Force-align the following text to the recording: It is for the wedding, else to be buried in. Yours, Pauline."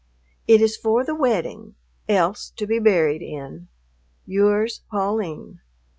It 0.47 0.61
is 0.61 0.77
for 0.77 1.03
the 1.03 1.13
wedding, 1.13 1.75
else 2.09 2.49
to 2.55 2.65
be 2.65 2.79
buried 2.79 3.21
in. 3.21 3.67
Yours, 4.25 4.81
Pauline." 4.89 5.61